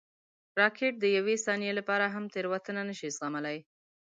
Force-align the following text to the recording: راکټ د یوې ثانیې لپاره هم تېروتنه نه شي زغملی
راکټ 0.59 0.93
د 0.99 1.05
یوې 1.17 1.35
ثانیې 1.45 1.71
لپاره 1.79 2.05
هم 2.13 2.25
تېروتنه 2.33 2.81
نه 2.89 2.93
شي 2.99 3.09
زغملی 3.17 3.57